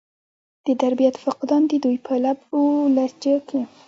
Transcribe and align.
د 0.65 0.67
تربيت 0.81 1.15
فقدان 1.25 1.61
د 1.67 1.71
دوي 1.83 1.97
پۀ 2.05 2.15
لب 2.23 2.39
و 2.57 2.61
لهجه 2.95 3.35
کښې 3.47 3.61